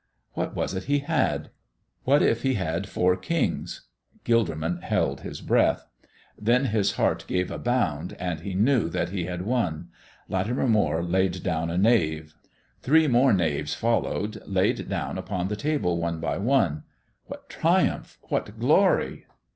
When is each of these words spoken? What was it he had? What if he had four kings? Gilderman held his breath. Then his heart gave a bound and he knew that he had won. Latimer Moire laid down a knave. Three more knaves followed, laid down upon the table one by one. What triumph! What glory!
What 0.33 0.55
was 0.55 0.73
it 0.73 0.85
he 0.85 0.97
had? 0.97 1.51
What 2.05 2.23
if 2.23 2.41
he 2.41 2.55
had 2.55 2.89
four 2.89 3.15
kings? 3.15 3.81
Gilderman 4.25 4.81
held 4.81 5.21
his 5.21 5.41
breath. 5.41 5.85
Then 6.39 6.65
his 6.73 6.93
heart 6.93 7.23
gave 7.27 7.51
a 7.51 7.59
bound 7.59 8.13
and 8.13 8.39
he 8.39 8.55
knew 8.55 8.89
that 8.89 9.09
he 9.09 9.25
had 9.25 9.43
won. 9.43 9.89
Latimer 10.27 10.67
Moire 10.67 11.03
laid 11.03 11.43
down 11.43 11.69
a 11.69 11.77
knave. 11.77 12.33
Three 12.81 13.07
more 13.07 13.31
knaves 13.31 13.75
followed, 13.75 14.41
laid 14.47 14.89
down 14.89 15.19
upon 15.19 15.49
the 15.49 15.55
table 15.55 15.99
one 15.99 16.19
by 16.19 16.39
one. 16.39 16.81
What 17.27 17.47
triumph! 17.47 18.17
What 18.23 18.57
glory! 18.59 19.27